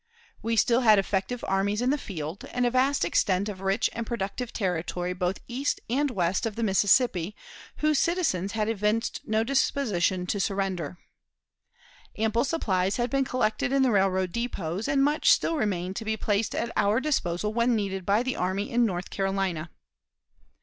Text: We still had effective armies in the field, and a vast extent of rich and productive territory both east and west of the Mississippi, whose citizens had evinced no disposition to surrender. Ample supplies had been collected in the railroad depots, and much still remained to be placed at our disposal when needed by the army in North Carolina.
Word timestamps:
We 0.41 0.55
still 0.55 0.81
had 0.81 0.97
effective 0.97 1.43
armies 1.47 1.79
in 1.79 1.91
the 1.91 1.95
field, 1.99 2.43
and 2.45 2.65
a 2.65 2.71
vast 2.71 3.05
extent 3.05 3.47
of 3.47 3.61
rich 3.61 3.87
and 3.93 4.03
productive 4.03 4.51
territory 4.51 5.13
both 5.13 5.37
east 5.47 5.79
and 5.91 6.09
west 6.09 6.47
of 6.47 6.55
the 6.55 6.63
Mississippi, 6.63 7.35
whose 7.85 7.99
citizens 7.99 8.53
had 8.53 8.67
evinced 8.67 9.21
no 9.27 9.43
disposition 9.43 10.25
to 10.25 10.39
surrender. 10.39 10.97
Ample 12.17 12.45
supplies 12.45 12.95
had 12.95 13.11
been 13.11 13.25
collected 13.25 13.71
in 13.71 13.83
the 13.83 13.91
railroad 13.91 14.31
depots, 14.31 14.87
and 14.87 15.03
much 15.03 15.29
still 15.29 15.55
remained 15.55 15.95
to 15.97 16.03
be 16.05 16.17
placed 16.17 16.55
at 16.55 16.71
our 16.75 16.99
disposal 16.99 17.53
when 17.53 17.75
needed 17.75 18.03
by 18.03 18.23
the 18.23 18.35
army 18.35 18.71
in 18.71 18.87
North 18.87 19.11
Carolina. 19.11 19.69